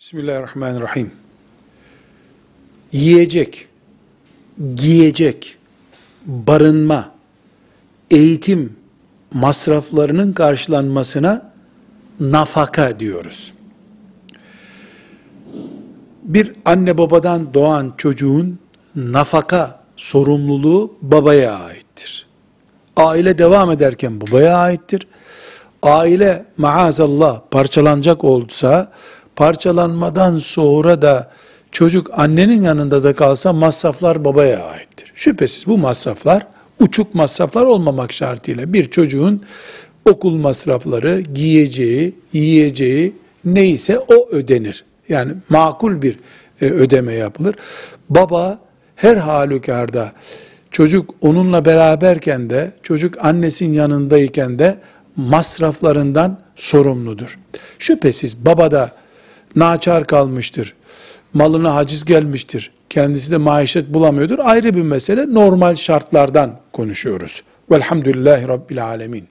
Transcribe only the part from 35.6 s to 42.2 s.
bu masraflar uçuk masraflar olmamak şartıyla bir çocuğun okul masrafları, giyeceği,